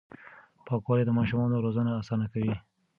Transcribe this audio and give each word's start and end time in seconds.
پاکوالي 0.65 1.03
د 1.05 1.11
ماشومانو 1.17 1.63
روزنه 1.65 1.91
اسانه 2.01 2.25
کوي. 2.33 2.55